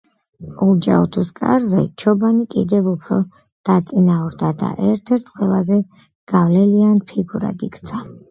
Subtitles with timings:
[0.67, 3.19] ოლჯაითუს კარზე ჩობანი კიდევ უფრო
[3.69, 5.79] დაწინაურდა და ერთ-ერთ ყველაზე
[6.33, 8.03] გავლენიან ფიგურად იქცა.